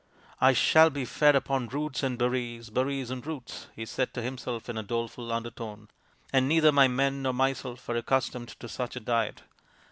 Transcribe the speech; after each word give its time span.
"I 0.49 0.53
shall 0.53 0.89
be 0.89 1.05
fed 1.05 1.35
upon 1.35 1.67
roots 1.67 2.01
and 2.01 2.17
berries, 2.17 2.71
berries 2.71 3.11
and 3.11 3.23
roots," 3.23 3.67
he 3.75 3.85
said 3.85 4.15
to 4.15 4.21
himself 4.23 4.67
in 4.67 4.75
a 4.75 4.81
doleful 4.81 5.31
undertone," 5.31 5.89
and 6.33 6.47
neither 6.49 6.71
my 6.71 6.87
men 6.87 7.21
nor 7.21 7.33
myself 7.33 7.87
are 7.87 7.95
accustomed 7.97 8.49
to 8.59 8.67
such 8.67 8.95
a 8.95 8.99
diet. 8.99 9.43